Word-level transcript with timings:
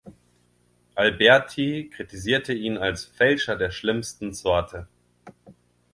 Alberti 0.95 1.91
kritisierte 1.93 2.53
ihn 2.53 2.75
als 2.79 3.05
„Fälscher 3.05 3.55
der 3.55 3.69
schlimmsten 3.69 4.33
Sorte“. 4.33 4.87